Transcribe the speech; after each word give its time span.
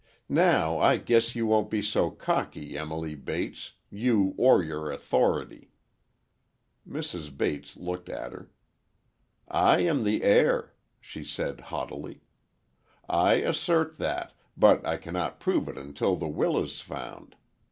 "Now, 0.27 0.79
I 0.79 0.97
guess 0.97 1.35
you 1.35 1.45
won't 1.45 1.69
be 1.69 1.83
so 1.83 2.09
cocky, 2.09 2.75
Emily 2.75 3.13
Bates—you 3.13 4.33
or 4.35 4.63
your 4.63 4.89
'authority!'" 4.89 5.73
Mrs. 6.89 7.37
Bates 7.37 7.77
looked 7.77 8.09
at 8.09 8.31
her. 8.31 8.49
"I 9.47 9.81
am 9.81 10.03
the 10.03 10.23
heir," 10.23 10.73
she 10.99 11.23
said 11.23 11.59
haughtily. 11.61 12.21
"I 13.07 13.33
assert 13.43 13.97
that—but 13.99 14.83
I 14.87 14.97
cannot 14.97 15.39
prove 15.39 15.67
it 15.69 15.77
until 15.77 16.15
the 16.15 16.27
will 16.27 16.57
is 16.57 16.81
found. 16.81 17.35